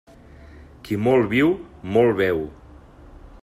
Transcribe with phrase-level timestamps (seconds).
[0.87, 1.51] Qui molt viu,
[1.97, 2.43] molt veu.